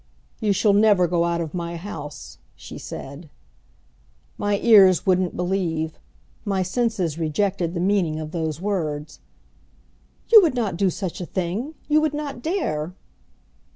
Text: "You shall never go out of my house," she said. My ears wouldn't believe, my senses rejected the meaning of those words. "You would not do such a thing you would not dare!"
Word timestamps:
"You 0.39 0.51
shall 0.51 0.73
never 0.73 1.05
go 1.05 1.25
out 1.25 1.41
of 1.41 1.53
my 1.53 1.75
house," 1.75 2.39
she 2.55 2.79
said. 2.79 3.29
My 4.35 4.57
ears 4.63 5.05
wouldn't 5.05 5.35
believe, 5.37 5.99
my 6.43 6.63
senses 6.63 7.19
rejected 7.19 7.75
the 7.75 7.79
meaning 7.81 8.19
of 8.19 8.31
those 8.31 8.59
words. 8.59 9.19
"You 10.29 10.41
would 10.41 10.55
not 10.55 10.75
do 10.75 10.89
such 10.89 11.21
a 11.21 11.27
thing 11.27 11.75
you 11.87 12.01
would 12.01 12.15
not 12.15 12.41
dare!" 12.41 12.95